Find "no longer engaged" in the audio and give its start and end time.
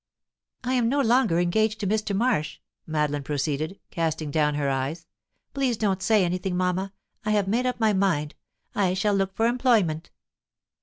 0.89-1.79